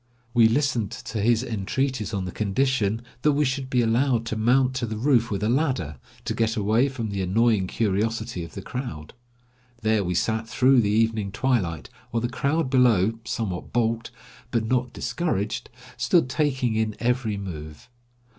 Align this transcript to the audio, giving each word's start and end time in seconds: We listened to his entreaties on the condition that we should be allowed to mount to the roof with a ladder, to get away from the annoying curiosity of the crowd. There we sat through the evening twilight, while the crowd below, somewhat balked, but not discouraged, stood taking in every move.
We 0.33 0.47
listened 0.47 0.89
to 0.89 1.21
his 1.21 1.43
entreaties 1.43 2.11
on 2.11 2.25
the 2.25 2.31
condition 2.31 3.03
that 3.21 3.33
we 3.33 3.45
should 3.45 3.69
be 3.69 3.83
allowed 3.83 4.25
to 4.25 4.35
mount 4.35 4.73
to 4.77 4.87
the 4.87 4.97
roof 4.97 5.29
with 5.29 5.43
a 5.43 5.47
ladder, 5.47 5.99
to 6.25 6.33
get 6.33 6.55
away 6.57 6.89
from 6.89 7.09
the 7.11 7.21
annoying 7.21 7.67
curiosity 7.67 8.43
of 8.43 8.55
the 8.55 8.63
crowd. 8.63 9.13
There 9.83 10.03
we 10.03 10.15
sat 10.15 10.49
through 10.49 10.81
the 10.81 10.89
evening 10.89 11.31
twilight, 11.31 11.87
while 12.09 12.21
the 12.21 12.29
crowd 12.29 12.67
below, 12.71 13.19
somewhat 13.25 13.71
balked, 13.73 14.09
but 14.49 14.65
not 14.65 14.91
discouraged, 14.91 15.69
stood 15.97 16.27
taking 16.29 16.73
in 16.73 16.95
every 16.99 17.37
move. 17.37 17.87